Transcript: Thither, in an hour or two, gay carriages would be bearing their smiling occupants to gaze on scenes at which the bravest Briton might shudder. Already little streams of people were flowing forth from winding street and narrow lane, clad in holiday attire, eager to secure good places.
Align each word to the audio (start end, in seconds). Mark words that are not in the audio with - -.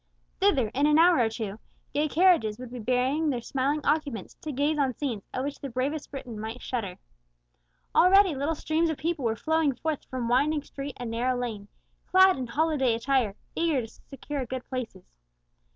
Thither, 0.39 0.69
in 0.69 0.87
an 0.87 0.97
hour 0.97 1.19
or 1.19 1.29
two, 1.29 1.59
gay 1.93 2.07
carriages 2.07 2.57
would 2.57 2.71
be 2.71 2.79
bearing 2.79 3.29
their 3.29 3.39
smiling 3.39 3.81
occupants 3.85 4.33
to 4.41 4.51
gaze 4.51 4.79
on 4.79 4.95
scenes 4.95 5.21
at 5.31 5.43
which 5.43 5.59
the 5.59 5.69
bravest 5.69 6.09
Briton 6.09 6.39
might 6.39 6.59
shudder. 6.59 6.97
Already 7.93 8.33
little 8.33 8.55
streams 8.55 8.89
of 8.89 8.97
people 8.97 9.23
were 9.25 9.35
flowing 9.35 9.75
forth 9.75 10.03
from 10.05 10.27
winding 10.27 10.63
street 10.63 10.97
and 10.99 11.11
narrow 11.11 11.37
lane, 11.37 11.67
clad 12.07 12.35
in 12.35 12.47
holiday 12.47 12.95
attire, 12.95 13.35
eager 13.55 13.81
to 13.81 13.87
secure 13.87 14.43
good 14.43 14.67
places. 14.69 15.03